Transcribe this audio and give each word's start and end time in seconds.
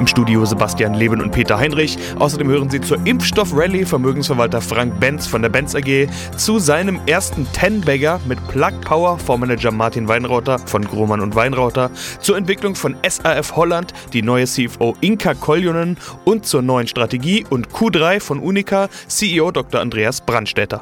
Im 0.00 0.06
Studio 0.06 0.46
Sebastian 0.46 0.94
Leben 0.94 1.20
und 1.20 1.30
Peter 1.30 1.58
Heinrich. 1.58 1.98
Außerdem 2.18 2.48
hören 2.48 2.70
Sie 2.70 2.80
zur 2.80 2.96
Impfstoff-Rallye 3.06 3.84
Vermögensverwalter 3.84 4.62
Frank 4.62 4.98
Benz 4.98 5.26
von 5.26 5.42
der 5.42 5.50
Benz 5.50 5.74
AG, 5.74 6.08
zu 6.38 6.58
seinem 6.58 6.98
ersten 7.04 7.46
Ten-Bagger 7.52 8.18
mit 8.26 8.38
Plug 8.48 8.80
Power 8.80 9.18
Fondsmanager 9.18 9.70
Martin 9.70 10.08
Weinrauter 10.08 10.58
von 10.58 10.86
Grohmann 10.86 11.20
und 11.20 11.34
Weinrauter, 11.34 11.90
zur 12.20 12.38
Entwicklung 12.38 12.76
von 12.76 12.96
SAF 13.06 13.56
Holland, 13.56 13.92
die 14.14 14.22
neue 14.22 14.46
CFO 14.46 14.96
Inka 15.02 15.34
Koljonen 15.34 15.98
und 16.24 16.46
zur 16.46 16.62
neuen 16.62 16.88
Strategie 16.88 17.44
und 17.50 17.68
Q3 17.68 18.20
von 18.20 18.38
Unica 18.38 18.88
CEO 19.06 19.50
Dr. 19.50 19.82
Andreas 19.82 20.22
Brandstätter. 20.22 20.80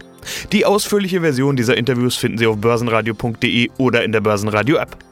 Die 0.52 0.64
ausführliche 0.64 1.22
Version 1.22 1.56
dieser 1.56 1.77
Interviews 1.77 2.14
finden 2.14 2.38
Sie 2.38 2.46
auf 2.46 2.58
börsenradio.de 2.58 3.70
oder 3.78 4.05
in 4.05 4.12
der 4.12 4.20
Börsenradio-App. 4.20 5.07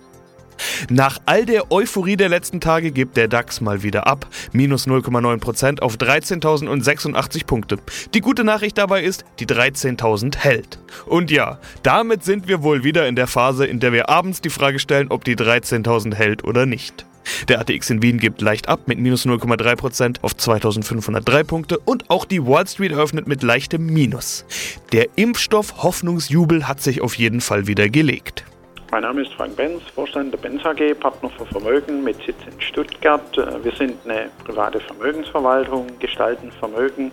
Nach 0.91 1.19
all 1.27 1.47
der 1.47 1.71
Euphorie 1.71 2.17
der 2.17 2.29
letzten 2.29 2.61
Tage 2.61 2.91
gibt 2.91 3.17
der 3.17 3.29
DAX 3.29 3.61
mal 3.61 3.83
wieder 3.83 4.07
ab. 4.07 4.27
Minus 4.53 4.87
0,9% 4.87 5.81
auf 5.81 5.97
13.086 5.97 7.47
Punkte. 7.47 7.79
Die 8.15 8.21
gute 8.21 8.45
Nachricht 8.45 8.79
dabei 8.79 9.03
ist, 9.03 9.25
die 9.39 9.47
13.000 9.47 10.37
hält. 10.39 10.79
Und 11.07 11.31
ja, 11.31 11.59
damit 11.83 12.25
sind 12.25 12.49
wir 12.49 12.63
wohl 12.63 12.85
wieder 12.85 13.07
in 13.09 13.17
der 13.17 13.27
Phase, 13.27 13.67
in 13.67 13.81
der 13.81 13.93
wir 13.93 14.09
abends 14.09 14.41
die 14.41 14.51
Frage 14.51 14.79
stellen, 14.79 15.09
ob 15.11 15.25
die 15.25 15.37
13.000 15.37 16.15
hält 16.15 16.45
oder 16.45 16.67
nicht. 16.67 17.07
Der 17.49 17.61
ATX 17.61 17.91
in 17.91 18.03
Wien 18.03 18.19
gibt 18.19 18.41
leicht 18.41 18.69
ab 18.69 18.81
mit 18.87 18.99
minus 18.99 19.27
0,3% 19.27 20.19
auf 20.23 20.37
2503 20.37 21.43
Punkte 21.45 21.79
und 21.79 22.09
auch 22.11 22.25
die 22.25 22.47
Wall 22.47 22.67
Street 22.67 22.93
eröffnet 22.93 23.27
mit 23.27 23.43
leichtem 23.43 23.87
Minus. 23.87 24.45
Der 24.93 25.09
Impfstoff 25.17 25.83
Hoffnungsjubel 25.83 26.69
hat 26.69 26.81
sich 26.81 27.01
auf 27.01 27.15
jeden 27.17 27.41
Fall 27.41 27.67
wieder 27.67 27.89
gelegt. 27.89 28.45
Mein 28.93 29.03
Name 29.03 29.23
ist 29.23 29.33
Frank 29.35 29.57
Benz, 29.57 29.83
Vorstand 29.95 30.33
der 30.33 30.39
Benz 30.39 30.65
AG, 30.65 30.95
Partner 31.01 31.29
für 31.31 31.45
Vermögen 31.47 32.05
mit 32.05 32.17
Sitz 32.25 32.37
in 32.47 32.61
Stuttgart. 32.61 33.37
Wir 33.37 33.73
sind 33.73 33.95
eine 34.05 34.31
private 34.45 34.79
Vermögensverwaltung, 34.81 35.87
gestalten 35.99 36.53
Vermögen. 36.53 37.11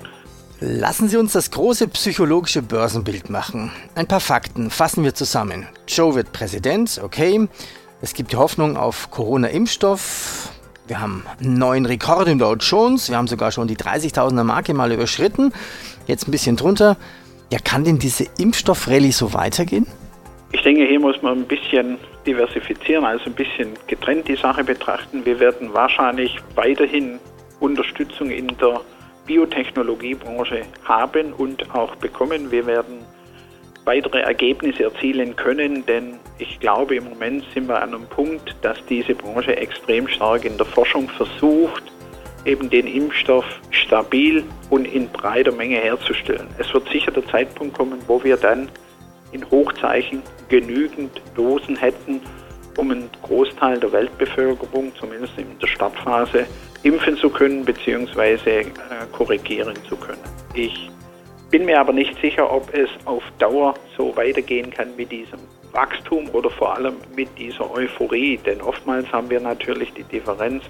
Lassen 0.59 1.09
Sie 1.09 1.17
uns 1.17 1.33
das 1.33 1.49
große 1.51 1.87
psychologische 1.89 2.61
Börsenbild 2.61 3.29
machen. 3.29 3.71
Ein 3.95 4.07
paar 4.07 4.19
Fakten 4.19 4.69
fassen 4.69 5.03
wir 5.03 5.15
zusammen. 5.15 5.67
Joe 5.87 6.15
wird 6.15 6.31
Präsident, 6.31 7.01
okay. 7.03 7.49
Es 8.01 8.13
gibt 8.13 8.31
die 8.31 8.37
Hoffnung 8.37 8.77
auf 8.77 9.09
Corona-Impfstoff. 9.09 10.51
Wir 10.87 11.01
haben 11.01 11.25
einen 11.39 11.57
neuen 11.57 11.85
Rekord 11.85 12.27
im 12.27 12.37
Dow 12.37 12.55
Jones. 12.55 13.09
Wir 13.09 13.17
haben 13.17 13.27
sogar 13.27 13.51
schon 13.51 13.67
die 13.67 13.77
30.000er 13.77 14.43
Marke 14.43 14.73
mal 14.73 14.91
überschritten. 14.91 15.51
Jetzt 16.05 16.27
ein 16.27 16.31
bisschen 16.31 16.55
drunter. 16.55 16.97
Ja, 17.51 17.59
kann 17.59 17.83
denn 17.83 17.99
diese 17.99 18.25
Impfstoff-Rallye 18.37 19.11
so 19.11 19.33
weitergehen? 19.33 19.87
Ich 20.53 20.61
denke, 20.61 20.85
hier 20.85 20.99
muss 20.99 21.19
man 21.23 21.39
ein 21.39 21.45
bisschen 21.45 21.97
diversifizieren, 22.27 23.03
also 23.03 23.25
ein 23.25 23.33
bisschen 23.33 23.73
getrennt 23.87 24.27
die 24.27 24.35
Sache 24.35 24.63
betrachten. 24.63 25.25
Wir 25.25 25.39
werden 25.39 25.73
wahrscheinlich 25.73 26.37
weiterhin 26.53 27.19
Unterstützung 27.59 28.29
in 28.29 28.47
der 28.61 28.81
Biotechnologiebranche 29.25 30.61
haben 30.85 31.33
und 31.33 31.73
auch 31.73 31.95
bekommen. 31.95 32.51
Wir 32.51 32.67
werden 32.67 32.99
weitere 33.85 34.19
Ergebnisse 34.19 34.83
erzielen 34.83 35.35
können, 35.35 35.85
denn 35.87 36.19
ich 36.37 36.59
glaube, 36.59 36.97
im 36.97 37.05
Moment 37.05 37.43
sind 37.53 37.67
wir 37.67 37.81
an 37.81 37.95
einem 37.95 38.05
Punkt, 38.05 38.55
dass 38.61 38.77
diese 38.85 39.15
Branche 39.15 39.57
extrem 39.57 40.07
stark 40.07 40.45
in 40.45 40.55
der 40.57 40.67
Forschung 40.67 41.09
versucht, 41.09 41.83
eben 42.45 42.69
den 42.69 42.85
Impfstoff 42.85 43.45
stabil 43.71 44.43
und 44.69 44.85
in 44.85 45.09
breiter 45.09 45.51
Menge 45.51 45.77
herzustellen. 45.77 46.47
Es 46.59 46.71
wird 46.75 46.87
sicher 46.89 47.11
der 47.11 47.25
Zeitpunkt 47.25 47.75
kommen, 47.75 47.97
wo 48.07 48.23
wir 48.23 48.37
dann 48.37 48.69
in 49.31 49.49
Hochzeichen 49.49 50.21
genügend 50.53 51.19
Dosen 51.33 51.75
hätten, 51.75 52.21
um 52.77 52.91
einen 52.91 53.09
Großteil 53.23 53.79
der 53.79 53.91
Weltbevölkerung, 53.91 54.91
zumindest 54.99 55.33
in 55.35 55.57
der 55.57 55.65
Startphase, 55.65 56.45
impfen 56.83 57.17
zu 57.17 57.31
können 57.31 57.65
bzw. 57.65 58.59
Äh, 58.59 58.65
korrigieren 59.11 59.75
zu 59.89 59.95
können. 59.95 60.21
Ich 60.53 60.91
bin 61.49 61.65
mir 61.65 61.79
aber 61.79 61.91
nicht 61.91 62.15
sicher, 62.21 62.51
ob 62.53 62.71
es 62.71 62.89
auf 63.05 63.23
Dauer 63.39 63.73
so 63.97 64.15
weitergehen 64.15 64.69
kann 64.69 64.95
mit 64.95 65.11
diesem 65.11 65.39
Wachstum 65.71 66.29
oder 66.33 66.51
vor 66.51 66.75
allem 66.75 66.97
mit 67.15 67.29
dieser 67.35 67.71
Euphorie, 67.71 68.37
denn 68.37 68.61
oftmals 68.61 69.11
haben 69.11 69.31
wir 69.31 69.39
natürlich 69.39 69.91
die 69.93 70.03
Differenz 70.03 70.63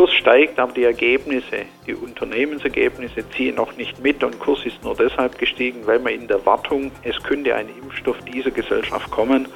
Kurs 0.00 0.14
steigt, 0.14 0.58
aber 0.58 0.72
die 0.72 0.84
Ergebnisse, 0.84 1.66
die 1.86 1.94
Unternehmensergebnisse 1.94 3.22
ziehen 3.36 3.56
noch 3.56 3.76
nicht 3.76 4.02
mit 4.02 4.24
und 4.24 4.40
Kurs 4.40 4.64
ist 4.64 4.82
nur 4.82 4.96
deshalb 4.96 5.36
gestiegen, 5.36 5.86
weil 5.86 5.98
man 5.98 6.14
in 6.14 6.26
der 6.26 6.46
Wartung, 6.46 6.90
es 7.02 7.22
könnte 7.22 7.54
ein 7.54 7.68
Impfstoff 7.68 8.16
dieser 8.24 8.50
Gesellschaft 8.50 9.10
kommen, 9.10 9.46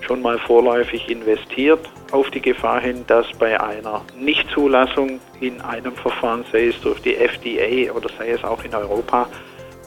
schon 0.00 0.22
mal 0.22 0.38
vorläufig 0.38 1.10
investiert 1.10 1.86
auf 2.10 2.30
die 2.30 2.40
Gefahr 2.40 2.80
hin, 2.80 3.04
dass 3.06 3.26
bei 3.38 3.60
einer 3.60 4.02
Nichtzulassung 4.18 5.20
in 5.40 5.60
einem 5.60 5.94
Verfahren, 5.94 6.46
sei 6.50 6.68
es 6.68 6.80
durch 6.80 7.02
die 7.02 7.14
FDA 7.14 7.92
oder 7.92 8.08
sei 8.16 8.30
es 8.30 8.42
auch 8.44 8.64
in 8.64 8.74
Europa, 8.74 9.28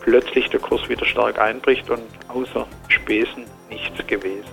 plötzlich 0.02 0.50
der 0.50 0.60
Kurs 0.60 0.88
wieder 0.88 1.06
stark 1.08 1.40
einbricht 1.40 1.90
und 1.90 2.04
außer 2.28 2.68
Spesen 2.90 3.46
nichts 3.72 4.06
gewesen. 4.06 4.52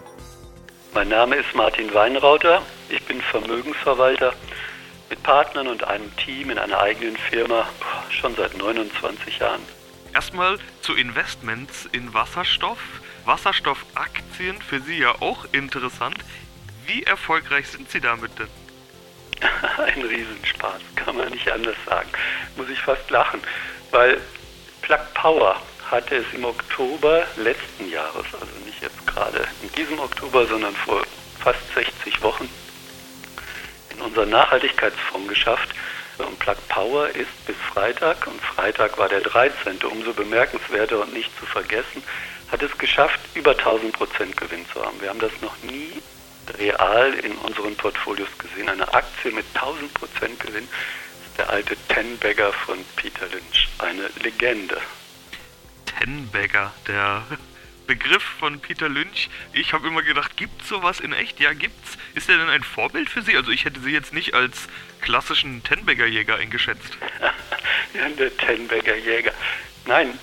Mein 0.94 1.10
Name 1.10 1.36
ist 1.36 1.54
Martin 1.54 1.92
Weinrauter, 1.92 2.62
ich 2.88 3.04
bin 3.04 3.20
Vermögensverwalter 3.20 4.32
mit 5.08 5.22
Partnern 5.22 5.68
und 5.68 5.84
einem 5.84 6.14
Team 6.16 6.50
in 6.50 6.58
einer 6.58 6.78
eigenen 6.78 7.16
Firma 7.16 7.68
schon 8.10 8.34
seit 8.34 8.56
29 8.56 9.38
Jahren. 9.38 9.62
Erstmal 10.14 10.58
zu 10.80 10.94
Investments 10.94 11.88
in 11.92 12.12
Wasserstoff. 12.14 12.78
Wasserstoffaktien 13.24 14.62
für 14.62 14.80
Sie 14.80 14.98
ja 14.98 15.20
auch 15.20 15.46
interessant. 15.52 16.16
Wie 16.86 17.02
erfolgreich 17.02 17.68
sind 17.68 17.90
Sie 17.90 18.00
damit 18.00 18.30
denn? 18.38 18.48
Ein 19.78 20.02
Riesenspaß, 20.02 20.80
kann 20.94 21.16
man 21.16 21.28
nicht 21.30 21.50
anders 21.50 21.76
sagen. 21.84 22.08
Muss 22.56 22.68
ich 22.68 22.80
fast 22.80 23.10
lachen, 23.10 23.40
weil 23.90 24.20
Plug 24.82 25.00
Power 25.14 25.60
hatte 25.90 26.16
es 26.16 26.26
im 26.32 26.44
Oktober 26.44 27.24
letzten 27.36 27.90
Jahres, 27.90 28.26
also 28.32 28.46
nicht 28.64 28.80
jetzt 28.80 29.06
gerade 29.06 29.46
in 29.62 29.72
diesem 29.72 29.98
Oktober, 29.98 30.46
sondern 30.46 30.74
vor 30.74 31.02
fast 31.40 31.60
60 31.74 32.22
Wochen, 32.22 32.48
in 33.96 34.02
unseren 34.02 34.30
Nachhaltigkeitsfonds 34.30 35.28
geschafft. 35.28 35.70
Und 36.18 36.38
Plug 36.38 36.56
Power 36.68 37.08
ist 37.08 37.46
bis 37.46 37.56
Freitag, 37.72 38.26
und 38.26 38.40
Freitag 38.40 38.96
war 38.96 39.08
der 39.08 39.20
13., 39.20 39.78
umso 39.84 40.14
bemerkenswerter 40.14 41.00
und 41.02 41.12
nicht 41.12 41.30
zu 41.38 41.44
vergessen, 41.44 42.02
hat 42.50 42.62
es 42.62 42.76
geschafft, 42.78 43.20
über 43.34 43.50
1000 43.50 43.92
Prozent 43.92 44.36
Gewinn 44.36 44.64
zu 44.72 44.82
haben. 44.84 45.00
Wir 45.00 45.10
haben 45.10 45.18
das 45.18 45.32
noch 45.42 45.56
nie 45.62 45.90
real 46.58 47.12
in 47.14 47.32
unseren 47.38 47.76
Portfolios 47.76 48.28
gesehen. 48.38 48.68
Eine 48.68 48.92
Aktie 48.94 49.30
mit 49.32 49.44
1000 49.54 49.92
Prozent 49.94 50.40
Gewinn 50.40 50.64
ist 50.64 51.38
der 51.38 51.50
alte 51.50 51.76
Ten-Bagger 51.88 52.52
von 52.52 52.78
Peter 52.94 53.26
Lynch. 53.26 53.68
Eine 53.78 54.08
Legende. 54.22 54.80
Ten-Bagger, 55.98 56.72
der 56.86 57.24
Begriff 57.86 58.22
von 58.22 58.60
Peter 58.60 58.88
Lynch. 58.88 59.28
Ich 59.52 59.72
habe 59.72 59.88
immer 59.88 60.02
gedacht, 60.02 60.36
gibt 60.36 60.62
es 60.62 60.68
sowas 60.68 61.00
in 61.00 61.12
echt? 61.12 61.40
Ja, 61.40 61.52
gibt's. 61.52 61.96
Ist 62.14 62.28
er 62.28 62.38
denn 62.38 62.48
ein 62.48 62.62
Vorbild 62.62 63.08
für 63.08 63.22
Sie? 63.22 63.36
Also 63.36 63.50
ich 63.50 63.64
hätte 63.64 63.80
Sie 63.80 63.92
jetzt 63.92 64.12
nicht 64.12 64.34
als 64.34 64.68
klassischen 65.00 65.62
Tenbagger-Jäger 65.62 66.36
eingeschätzt. 66.36 66.98
ja, 67.94 68.08
der 68.18 68.36
Tenbagger-Jäger. 68.36 69.32
Nein, 69.86 70.18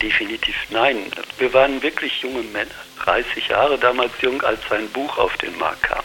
definitiv 0.00 0.56
nein. 0.70 1.10
Wir 1.38 1.52
waren 1.52 1.82
wirklich 1.82 2.22
junge 2.22 2.42
Männer, 2.42 2.70
30 3.04 3.48
Jahre 3.48 3.78
damals 3.78 4.12
jung, 4.20 4.40
als 4.42 4.60
sein 4.68 4.88
Buch 4.90 5.18
auf 5.18 5.36
den 5.38 5.56
Markt 5.58 5.82
kam. 5.82 6.04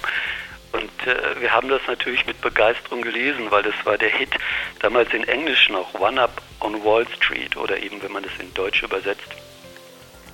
Und 0.72 1.08
äh, 1.08 1.40
wir 1.40 1.52
haben 1.52 1.70
das 1.70 1.81
natürlich 1.87 2.25
mit 2.25 2.41
Begeisterung 2.41 3.03
gelesen, 3.03 3.52
weil 3.52 3.61
das 3.61 3.75
war 3.84 3.97
der 3.97 4.09
Hit, 4.09 4.31
damals 4.79 5.14
in 5.14 5.23
Englisch 5.28 5.70
noch 5.70 5.93
One 5.93 6.20
Up 6.20 6.41
on 6.61 6.84
Wall 6.84 7.05
Street 7.16 7.55
oder 7.55 7.78
eben, 7.78 8.02
wenn 8.02 8.11
man 8.11 8.23
es 8.23 8.31
in 8.40 8.52
Deutsch 8.55 8.81
übersetzt, 8.81 9.29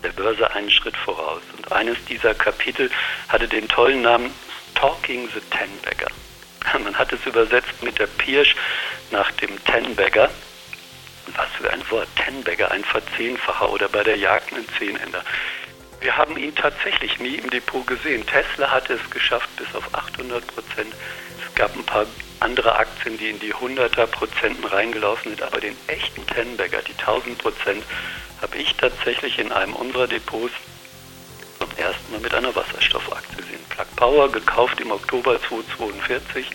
der 0.03 0.09
Börse 0.09 0.49
einen 0.51 0.71
Schritt 0.71 0.97
voraus. 0.97 1.41
Und 1.57 1.71
eines 1.71 1.97
dieser 2.05 2.33
Kapitel 2.33 2.89
hatte 3.27 3.47
den 3.47 3.67
tollen 3.67 4.01
Namen 4.01 4.33
Talking 4.75 5.29
the 5.33 5.41
Ten-Bagger. 5.51 6.09
Man 6.83 6.97
hat 6.97 7.11
es 7.11 7.25
übersetzt 7.25 7.81
mit 7.81 7.99
der 7.99 8.07
Pirsch 8.07 8.55
nach 9.11 9.31
dem 9.33 9.63
Ten-Bagger. 9.65 10.29
Was 11.35 11.47
für 11.57 11.71
ein 11.71 11.91
Wort, 11.91 12.07
Ten-Bagger, 12.15 12.71
ein 12.71 12.83
Verzehnfacher 12.83 13.71
oder 13.71 13.87
bei 13.89 14.03
der 14.03 14.17
Jagd 14.17 14.53
ein 14.53 14.65
Zehnender. 14.77 15.23
Wir 16.01 16.15
haben 16.15 16.37
ihn 16.37 16.55
tatsächlich 16.55 17.19
nie 17.19 17.35
im 17.35 17.49
Depot 17.49 17.85
gesehen. 17.85 18.25
Tesla 18.25 18.71
hatte 18.71 18.93
es 18.93 19.09
geschafft 19.11 19.49
bis 19.57 19.67
auf 19.75 19.93
800 19.93 20.45
Prozent. 20.47 20.93
Es 21.45 21.53
gab 21.55 21.75
ein 21.75 21.83
paar 21.83 22.05
andere 22.39 22.75
Aktien, 22.75 23.17
die 23.17 23.29
in 23.29 23.39
die 23.39 23.53
100er 23.53 24.07
Prozenten 24.07 24.63
reingelaufen 24.65 25.31
sind, 25.31 25.43
aber 25.43 25.59
den 25.59 25.75
echten 25.87 26.25
Ten-Bagger, 26.27 26.81
die 26.81 26.93
1000 26.93 27.37
Prozent, 27.37 27.83
habe 28.41 28.57
ich 28.57 28.75
tatsächlich 28.75 29.39
in 29.39 29.51
einem 29.51 29.73
unserer 29.73 30.07
Depots 30.07 30.53
zum 31.59 31.69
ersten 31.77 32.11
Mal 32.11 32.21
mit 32.21 32.33
einer 32.33 32.55
Wasserstoffaktie 32.55 33.43
sehen 33.43 33.59
Plug 33.69 33.85
Power 33.95 34.31
gekauft 34.31 34.79
im 34.79 34.91
Oktober 34.91 35.39
2042 35.41 36.49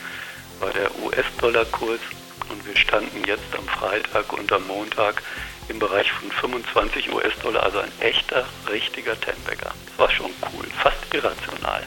war 0.60 0.70
der 0.70 0.90
US-Dollar-Kurs 1.02 2.00
und 2.48 2.66
wir 2.66 2.76
standen 2.76 3.22
jetzt 3.26 3.54
am 3.56 3.66
Freitag 3.68 4.32
und 4.32 4.50
am 4.52 4.66
Montag 4.66 5.22
im 5.68 5.78
Bereich 5.78 6.10
von 6.12 6.30
25 6.30 7.12
US-Dollar, 7.12 7.62
also 7.62 7.78
ein 7.78 7.92
echter, 8.00 8.46
richtiger 8.70 9.18
Tenbagger. 9.20 9.72
Das 9.86 9.98
war 9.98 10.10
schon 10.10 10.30
cool, 10.52 10.66
fast 10.82 11.12
irrational. 11.12 11.82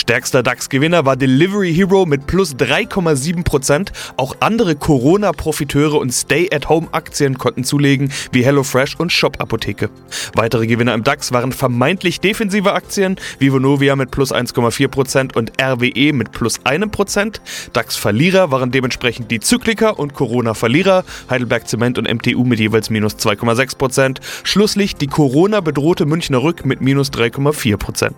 Stärkster 0.00 0.42
DAX-Gewinner 0.42 1.04
war 1.04 1.14
Delivery 1.14 1.74
Hero 1.74 2.06
mit 2.06 2.26
plus 2.26 2.56
3,7%. 2.56 3.90
Auch 4.16 4.34
andere 4.40 4.74
Corona-Profiteure 4.74 5.98
und 5.98 6.10
Stay-at-Home-Aktien 6.10 7.36
konnten 7.36 7.64
zulegen, 7.64 8.10
wie 8.32 8.42
HelloFresh 8.42 8.96
und 8.96 9.12
Shop 9.12 9.36
Apotheke. 9.42 9.90
Weitere 10.34 10.66
Gewinner 10.66 10.94
im 10.94 11.04
DAX 11.04 11.32
waren 11.32 11.52
vermeintlich 11.52 12.18
defensive 12.18 12.72
Aktien, 12.72 13.16
wie 13.38 13.52
Vonovia 13.52 13.94
mit 13.94 14.10
plus 14.10 14.32
1,4% 14.32 15.36
und 15.36 15.52
RWE 15.60 16.14
mit 16.14 16.32
plus 16.32 16.60
1%. 16.60 17.40
DAX-Verlierer 17.74 18.50
waren 18.50 18.70
dementsprechend 18.70 19.30
die 19.30 19.40
Zykliker 19.40 19.98
und 19.98 20.14
Corona-Verlierer, 20.14 21.04
Heidelberg 21.28 21.68
Zement 21.68 21.98
und 21.98 22.10
MTU 22.10 22.44
mit 22.44 22.58
jeweils 22.58 22.88
minus 22.88 23.16
2,6%. 23.16 24.16
Schlusslich 24.44 24.96
die 24.96 25.08
Corona-bedrohte 25.08 26.06
Münchner 26.06 26.42
Rück 26.42 26.64
mit 26.64 26.80
minus 26.80 27.10
3,4%. 27.10 28.12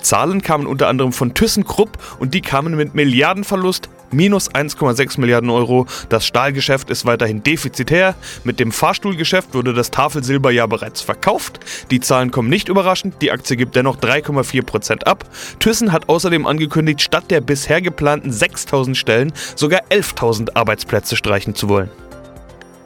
Zahlen 0.00 0.40
kamen 0.40 0.66
unter 0.66 0.88
anderem 0.88 1.12
von 1.18 1.34
ThyssenKrupp 1.34 1.98
und 2.20 2.32
die 2.32 2.40
kamen 2.40 2.76
mit 2.76 2.94
Milliardenverlust 2.94 3.90
minus 4.10 4.50
1,6 4.50 5.20
Milliarden 5.20 5.50
Euro. 5.50 5.86
Das 6.08 6.26
Stahlgeschäft 6.26 6.90
ist 6.90 7.04
weiterhin 7.04 7.42
defizitär. 7.42 8.14
Mit 8.44 8.60
dem 8.60 8.72
Fahrstuhlgeschäft 8.72 9.52
wurde 9.52 9.74
das 9.74 9.90
Tafelsilber 9.90 10.50
ja 10.50 10.66
bereits 10.66 11.02
verkauft. 11.02 11.60
Die 11.90 12.00
Zahlen 12.00 12.30
kommen 12.30 12.48
nicht 12.48 12.68
überraschend. 12.68 13.20
Die 13.20 13.32
Aktie 13.32 13.56
gibt 13.56 13.74
dennoch 13.76 13.96
3,4% 13.96 15.04
ab. 15.04 15.24
Thyssen 15.58 15.92
hat 15.92 16.08
außerdem 16.08 16.46
angekündigt, 16.46 17.02
statt 17.02 17.30
der 17.30 17.40
bisher 17.40 17.82
geplanten 17.82 18.32
6000 18.32 18.96
Stellen 18.96 19.32
sogar 19.56 19.80
11.000 19.90 20.54
Arbeitsplätze 20.54 21.16
streichen 21.16 21.54
zu 21.54 21.68
wollen. 21.68 21.90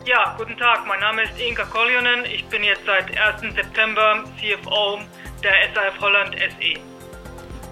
Ja, 0.07 0.35
guten 0.39 0.57
Tag. 0.57 0.81
Mein 0.89 1.01
Name 1.01 1.23
ist 1.23 1.33
Inka 1.39 1.65
Koljonen. 1.65 2.25
Ich 2.25 2.45
bin 2.47 2.65
jetzt 2.65 2.83
seit 2.87 3.07
1. 3.17 3.55
September 3.55 4.25
CFO 4.41 4.99
der 5.45 5.53
SAF 5.75 6.01
Holland 6.01 6.35
SE 6.35 6.81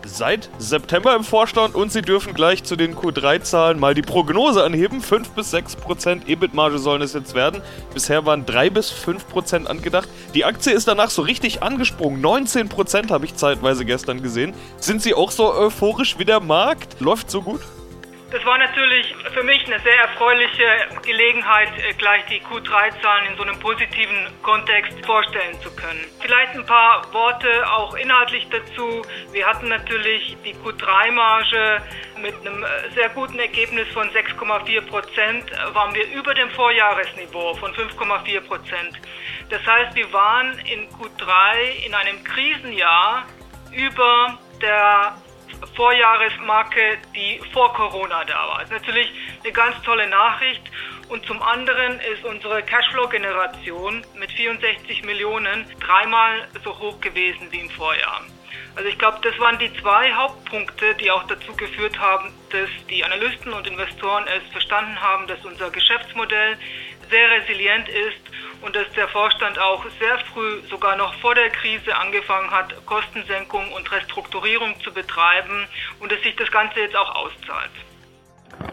seit 0.05 0.51
September 0.59 1.15
im 1.15 1.25
Vorstand 1.25 1.75
und 1.75 1.93
Sie 1.93 2.03
dürfen 2.03 2.35
gleich 2.35 2.65
zu 2.65 2.77
den 2.77 2.95
Q3-Zahlen 2.95 3.79
mal 3.79 3.95
die 3.95 4.03
Prognose 4.03 4.65
anheben. 4.65 5.01
5 5.01 5.31
bis 5.31 5.51
6 5.51 5.77
Prozent 5.77 6.29
EBIT-Marge 6.29 6.79
sollen 6.79 7.03
es 7.03 7.15
jetzt 7.15 7.35
werden. 7.35 7.63
Bisher 7.95 8.27
waren 8.27 8.47
3 8.47 8.71
bis 8.71 8.91
5 8.91 9.29
Prozent 9.29 9.69
angedacht. 9.69 10.09
Die 10.35 10.45
Aktie 10.45 10.73
ist 10.73 10.89
danach 10.89 11.11
so 11.11 11.23
richtig 11.23 11.63
angesprungen. 11.63 12.21
19 12.21 12.69
Prozent 12.69 13.11
habe 13.11 13.25
ich 13.25 13.37
zeitweise 13.37 13.85
gestern 13.85 14.23
gesehen. 14.23 14.55
Sind 14.79 15.03
Sie 15.03 15.15
auch 15.15 15.31
so 15.31 15.53
euphorisch 15.53 16.19
wie 16.19 16.25
der 16.25 16.41
Markt? 16.41 17.01
Läuft 17.01 17.31
so 17.31 17.43
gut? 17.43 17.61
Das 18.31 18.45
war 18.45 18.59
natürlich 18.59 19.13
für 19.35 19.43
mich 19.43 19.67
eine 19.67 19.81
sehr 19.81 19.99
erfreuliche 20.03 20.65
Gelegenheit, 21.03 21.69
äh, 21.79 21.93
gleich 21.95 22.25
die 22.27 22.41
Q3-Zahlen 22.41 23.27
in 23.27 23.37
so 23.37 23.43
einem 23.43 23.59
positiven 23.59 24.29
Kontext 24.43 25.05
vorstellen 25.05 25.61
zu 25.61 25.75
können. 25.75 26.07
Vielleicht 26.21 26.55
ein 26.55 26.65
paar 26.65 27.13
Worte 27.13 27.49
auch 27.73 27.95
inhaltlich 27.95 28.47
dazu. 28.49 29.03
Wir 29.33 29.47
hatten 29.47 29.69
natürlich 29.69 30.37
die 30.45 30.55
Q3-Marge 30.55 31.83
mit 32.23 32.35
einem 32.47 32.63
äh, 32.63 32.91
sehr 32.95 33.09
guten 33.09 33.41
Ergebnis 33.41 33.89
von 33.89 34.09
6,4 34.11 34.81
Prozent, 34.83 35.51
waren 35.73 35.93
wir 35.93 36.07
über 36.13 36.33
dem 36.33 36.51
Vorjahresniveau 36.51 37.55
von 37.55 37.73
5,4 37.73 38.41
Prozent. 38.43 39.01
Das 39.49 39.67
heißt, 39.67 39.97
wir 39.97 40.13
waren 40.13 40.57
in 40.61 40.89
Q3 40.91 41.85
in 41.85 41.95
einem 41.97 42.23
Krisenjahr 42.23 43.27
über 43.73 44.39
der 44.63 45.17
Vorjahresmarke, 45.75 46.99
die 47.15 47.41
vor 47.53 47.73
Corona 47.75 48.25
da 48.25 48.49
war. 48.49 48.59
Das 48.61 48.71
ist 48.71 48.83
natürlich 48.83 49.13
eine 49.43 49.53
ganz 49.53 49.81
tolle 49.83 50.09
Nachricht. 50.09 50.63
Und 51.09 51.27
zum 51.27 51.43
anderen 51.43 51.99
ist 52.13 52.25
unsere 52.25 52.63
Cashflow-Generation 52.63 54.05
mit 54.15 54.31
64 54.31 55.03
Millionen 55.05 55.67
dreimal 55.81 56.47
so 56.63 56.79
hoch 56.79 57.01
gewesen 57.01 57.49
wie 57.51 57.61
im 57.61 57.71
Vorjahr. 57.71 58.23
Also 58.77 58.89
ich 58.89 58.99
glaube, 58.99 59.19
das 59.23 59.37
waren 59.41 59.59
die 59.59 59.73
zwei 59.81 60.13
Hauptpunkte, 60.13 60.95
die 60.95 61.11
auch 61.11 61.25
dazu 61.27 61.55
geführt 61.57 61.99
haben, 61.99 62.33
dass 62.51 62.71
die 62.89 63.05
Analysten 63.05 63.53
und 63.53 63.67
Investoren 63.67 64.25
es 64.29 64.53
verstanden 64.53 65.01
haben, 65.01 65.27
dass 65.27 65.45
unser 65.45 65.71
Geschäftsmodell 65.71 66.57
sehr 67.11 67.31
resilient 67.31 67.89
ist 67.89 68.21
und 68.63 68.77
dass 68.77 68.91
der 68.93 69.09
Vorstand 69.09 69.59
auch 69.59 69.85
sehr 69.99 70.19
früh, 70.33 70.61
sogar 70.69 70.97
noch 70.97 71.15
vor 71.15 71.35
der 71.35 71.51
Krise, 71.51 71.97
angefangen 71.97 72.51
hat, 72.51 72.75
Kostensenkung 72.87 73.73
und 73.73 73.91
Restrukturierung 73.91 74.75
zu 74.83 74.93
betreiben 74.93 75.67
und 76.01 76.13
dass 76.13 76.21
sich 76.23 76.37
das 76.37 76.51
Ganze 76.51 76.81
jetzt 76.81 76.97
auch 76.97 77.15
auszahlt. 77.15 77.71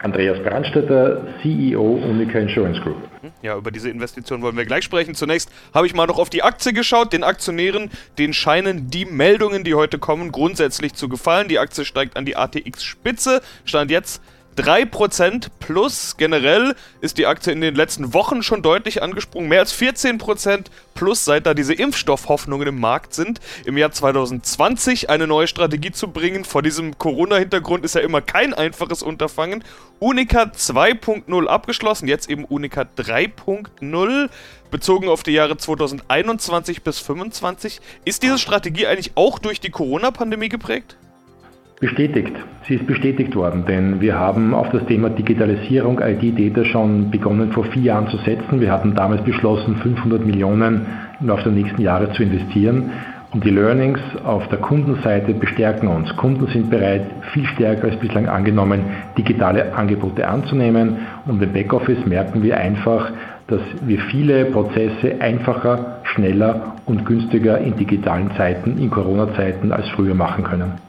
Andreas 0.02 0.38
Brandstetter, 0.44 1.26
CEO 1.42 1.82
Unica 1.82 2.40
Insurance 2.40 2.82
Group. 2.82 2.98
Ja, 3.42 3.56
über 3.56 3.72
diese 3.72 3.90
Investition 3.90 4.42
wollen 4.42 4.58
wir 4.58 4.66
gleich 4.66 4.84
sprechen. 4.84 5.16
Zunächst 5.16 5.52
habe 5.74 5.88
ich 5.88 5.94
mal 5.94 6.08
noch 6.08 6.20
auf 6.20 6.30
die 6.30 6.44
Aktie 6.44 6.74
geschaut. 6.74 7.14
Den 7.14 7.24
Aktionären, 7.24 7.90
denen 8.18 8.34
scheinen 8.34 8.90
die 8.90 9.06
Meldungen, 9.06 9.64
die 9.64 9.76
heute 9.76 9.98
kommen, 9.98 10.32
grundsätzlich 10.32 10.94
zu 10.94 11.08
gefallen. 11.10 11.48
Die 11.48 11.60
Aktie 11.60 11.86
steigt 11.86 12.18
an 12.18 12.26
die 12.26 12.36
ATX-Spitze, 12.36 13.42
stand 13.66 13.90
jetzt 13.90 14.22
3% 14.58 15.50
plus 15.60 16.18
generell 16.18 16.76
ist 17.00 17.20
die 17.20 17.28
Aktie 17.28 17.54
in 17.54 17.62
den 17.62 17.76
letzten 17.76 18.14
Wochen 18.14 18.42
schon 18.42 18.64
deutlich 18.64 19.04
angesprungen. 19.04 19.48
Mehr 19.48 19.60
als 19.60 19.80
14% 19.80 20.66
plus, 20.96 21.26
seit 21.26 21.46
da 21.46 21.54
diese 21.54 21.76
Impfstoffhoffnungen 21.76 22.68
im 22.68 22.80
Markt 22.80 23.14
sind. 23.14 23.40
Im 23.66 23.78
Jahr 23.78 23.92
2020 23.92 25.12
eine 25.12 25.28
neue 25.28 25.48
Strategie 25.48 25.92
zu 25.92 26.08
bringen, 26.08 26.44
vor 26.44 26.64
diesem 26.64 26.98
Corona-Hintergrund 26.98 27.86
ist 27.86 27.94
ja 27.96 28.02
immer 28.02 28.22
kein 28.22 28.56
einfaches 28.56 29.04
Unterfangen. 29.04 29.64
Unica 30.00 30.44
2.0 30.44 31.48
abgeschlossen, 31.48 32.08
jetzt 32.08 32.30
eben 32.30 32.44
Unica 32.44 32.86
3.0 32.98 34.30
bezogen 34.72 35.08
auf 35.08 35.22
die 35.22 35.32
Jahre 35.32 35.58
2021 35.58 36.82
bis 36.82 36.98
2025. 36.98 37.80
Ist 38.06 38.24
diese 38.24 38.40
Strategie 38.40 38.88
eigentlich 38.88 39.12
auch 39.16 39.38
durch 39.38 39.60
die 39.60 39.70
Corona-Pandemie 39.70 40.50
geprägt? 40.50 40.98
Bestätigt. 41.80 42.34
Sie 42.64 42.74
ist 42.74 42.88
bestätigt 42.88 43.36
worden, 43.36 43.66
denn 43.68 44.02
wir 44.02 44.18
haben 44.18 44.56
auf 44.56 44.70
das 44.72 44.84
Thema 44.88 45.12
Digitalisierung, 45.12 46.00
IT-Data 46.00 46.66
schon 46.66 47.12
begonnen 47.12 47.52
vor 47.52 47.66
vier 47.66 47.84
Jahren 47.84 48.08
zu 48.08 48.18
setzen. 48.18 48.60
Wir 48.60 48.72
hatten 48.72 48.96
damals 48.96 49.24
beschlossen, 49.24 49.76
500 49.76 50.26
Millionen 50.26 50.88
im 51.22 51.28
Laufe 51.28 51.44
der 51.44 51.52
nächsten 51.52 51.80
Jahre 51.80 52.12
zu 52.14 52.24
investieren. 52.24 52.90
Und 53.32 53.44
die 53.44 53.52
Learnings 53.52 54.00
auf 54.24 54.48
der 54.48 54.58
Kundenseite 54.58 55.36
bestärken 55.36 55.88
uns. 55.88 56.16
Kunden 56.16 56.48
sind 56.48 56.72
bereit, 56.72 57.12
viel 57.32 57.46
stärker 57.46 57.90
als 57.90 57.98
bislang 57.98 58.28
angenommen, 58.28 58.82
digitale 59.16 59.76
Angebote 59.76 60.28
anzunehmen. 60.28 60.96
Und 61.28 61.44
im 61.44 61.54
Backoffice 61.54 62.08
merken 62.08 62.42
wir 62.42 62.58
einfach, 62.58 63.12
dass 63.50 63.62
wir 63.82 64.00
viele 64.00 64.46
Prozesse 64.46 65.22
einfacher, 65.22 66.00
schneller 66.06 66.74
und 66.88 67.06
günstiger 67.06 67.60
in 67.60 67.78
digitalen 67.78 68.32
Zeiten, 68.36 68.80
in 68.80 68.90
Corona-Zeiten 68.90 69.72
als 69.72 69.88
früher 69.90 70.16
machen 70.16 70.44
können 70.44 70.88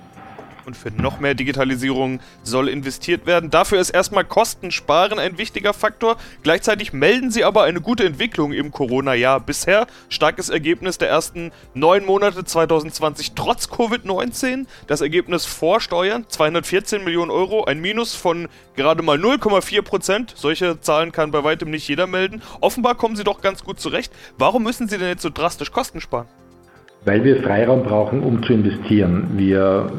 und 0.69 0.77
für 0.77 0.91
noch 0.91 1.19
mehr 1.19 1.35
Digitalisierung 1.35 2.21
soll 2.45 2.69
investiert 2.69 3.27
werden. 3.27 3.51
Dafür 3.51 3.81
ist 3.81 3.89
erstmal 3.91 4.25
Kostensparen 4.25 5.19
ein 5.19 5.39
wichtiger 5.39 5.73
Faktor. 5.73 6.19
Gleichzeitig 6.43 6.93
melden 6.93 7.31
sie 7.31 7.43
aber 7.43 7.63
eine 7.63 7.81
gute 7.81 8.05
Entwicklung 8.05 8.53
im 8.53 8.71
Corona-Jahr. 8.71 9.41
Bisher 9.41 9.87
starkes 10.11 10.51
Ergebnis 10.51 10.99
der 10.99 11.09
ersten 11.09 11.53
neun 11.73 12.05
Monate 12.05 12.45
2020 12.45 13.33
trotz 13.35 13.69
Covid-19. 13.69 14.67
Das 14.87 15.01
Ergebnis 15.01 15.47
vor 15.47 15.81
Steuern 15.81 16.27
214 16.29 17.03
Millionen 17.03 17.31
Euro, 17.31 17.65
ein 17.65 17.81
Minus 17.81 18.15
von 18.15 18.49
gerade 18.77 19.03
mal 19.03 19.17
0,4 19.17 19.81
Prozent. 19.81 20.35
Solche 20.37 20.81
Zahlen 20.83 21.13
kann 21.13 21.31
bei 21.31 21.43
weitem 21.45 21.71
nicht 21.71 21.89
jeder 21.89 22.07
melden. 22.07 22.43
Offenbar 22.61 22.95
kommen 22.95 23.17
sie 23.17 23.25
doch 23.25 23.41
ganz 23.41 23.65
gut 23.65 23.81
zurecht. 23.81 24.13
Warum 24.37 24.65
müssen 24.65 24.87
sie 24.87 24.99
denn 24.99 25.09
jetzt 25.09 25.23
so 25.23 25.31
drastisch 25.31 25.73
Kosten 25.73 26.03
sparen? 26.03 26.29
Weil 27.05 27.25
wir 27.25 27.43
Freiraum 27.43 27.85
brauchen, 27.85 28.23
um 28.23 28.43
zu 28.43 28.53
investieren. 28.53 29.29
Wir 29.37 29.91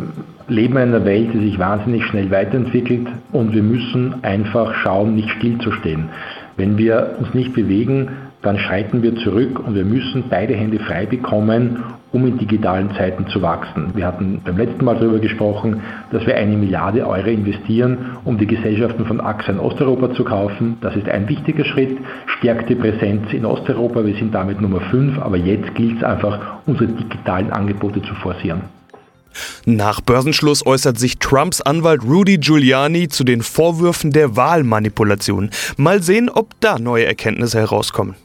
leben 0.48 0.74
in 0.74 0.82
einer 0.82 1.06
Welt, 1.06 1.30
die 1.34 1.40
sich 1.40 1.60
wahnsinnig 1.60 2.04
schnell 2.06 2.30
weiterentwickelt 2.32 3.08
und 3.32 3.54
wir 3.54 3.64
müssen 3.64 4.24
einfach 4.24 4.74
schauen, 4.76 5.16
nicht 5.16 5.30
stillzustehen. 5.30 6.10
Wenn 6.58 6.78
wir 6.78 7.16
uns 7.20 7.34
nicht 7.34 7.54
bewegen, 7.54 8.10
dann 8.42 8.58
schreiten 8.58 9.04
wir 9.04 9.16
zurück 9.18 9.60
und 9.60 9.76
wir 9.76 9.84
müssen 9.84 10.26
beide 10.30 10.56
Hände 10.56 10.80
frei 10.80 11.06
bekommen, 11.06 11.84
um 12.12 12.26
in 12.26 12.38
digitalen 12.38 12.92
Zeiten 12.96 13.28
zu 13.28 13.42
wachsen. 13.42 13.92
Wir 13.94 14.06
hatten 14.06 14.42
beim 14.44 14.58
letzten 14.58 14.86
Mal 14.86 14.96
darüber 14.96 15.20
gesprochen, 15.20 15.82
dass 16.12 16.26
wir 16.26 16.36
eine 16.36 16.56
Milliarde 16.56 17.06
Euro 17.06 17.28
investieren, 17.28 18.18
um 18.24 18.38
die 18.38 18.48
Gesellschaften 18.48 19.06
von 19.06 19.20
AXA 19.20 19.52
in 19.52 19.60
Osteuropa 19.60 20.14
zu 20.14 20.24
kaufen. 20.24 20.78
Das 20.82 20.96
ist 20.96 21.10
ein 21.10 21.28
wichtiger 21.28 21.66
Schritt, 21.66 21.98
stärkt 22.38 22.70
die 22.70 22.76
Präsenz 22.76 23.32
in 23.34 23.46
Osteuropa. 23.46 24.06
Wir 24.06 24.16
sind 24.16 24.34
damit 24.34 24.62
Nummer 24.62 24.82
5, 24.82 25.20
aber 25.20 25.38
jetzt 25.38 25.76
gilt 25.76 25.98
es 25.98 26.04
einfach, 26.04 26.40
unsere 26.66 26.88
digitalen 26.88 27.52
Angebote 27.52 28.02
zu 28.02 28.16
forcieren. 28.16 28.62
Nach 29.66 30.02
Börsenschluss 30.02 30.66
äußert 30.66 30.98
sich 30.98 31.20
Trumps 31.20 31.62
Anwalt 31.62 32.04
Rudy 32.04 32.38
Giuliani 32.40 33.10
zu 33.10 33.24
den 33.24 33.44
Vorwürfen 33.44 34.12
der 34.12 34.36
Wahlmanipulation. 34.36 35.52
Mal 35.78 36.02
sehen, 36.02 36.30
ob 36.30 36.60
da 36.62 36.80
neue 36.80 37.06
Erkenntnisse 37.06 37.60
herauskommen. 37.60 38.16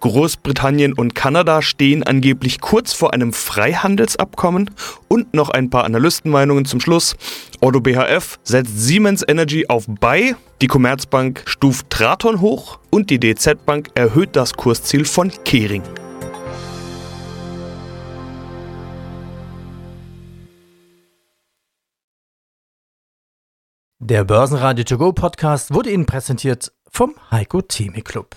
Großbritannien 0.00 0.92
und 0.92 1.14
Kanada 1.14 1.62
stehen 1.62 2.02
angeblich 2.02 2.60
kurz 2.60 2.92
vor 2.92 3.14
einem 3.14 3.32
Freihandelsabkommen 3.32 4.70
und 5.08 5.34
noch 5.34 5.50
ein 5.50 5.70
paar 5.70 5.84
Analystenmeinungen 5.84 6.64
zum 6.64 6.80
Schluss. 6.80 7.16
Otto 7.60 7.80
BHF 7.80 8.38
setzt 8.44 8.78
Siemens 8.78 9.24
Energy 9.26 9.66
auf 9.68 9.86
Buy, 9.88 10.34
die 10.62 10.66
Commerzbank 10.68 11.42
stuft 11.46 11.90
Traton 11.90 12.40
hoch 12.40 12.78
und 12.90 13.10
die 13.10 13.20
DZ 13.20 13.64
Bank 13.66 13.90
erhöht 13.94 14.36
das 14.36 14.54
Kursziel 14.54 15.04
von 15.04 15.30
Kering. 15.44 15.82
Der 23.98 24.24
Börsenradio 24.24 24.84
To 24.84 24.98
Go 24.98 25.12
Podcast 25.12 25.74
wurde 25.74 25.90
Ihnen 25.90 26.06
präsentiert 26.06 26.70
vom 26.88 27.16
Heiko 27.30 27.60
Theme 27.60 28.02
Club. 28.02 28.36